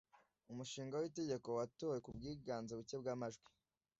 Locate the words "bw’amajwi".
3.01-3.47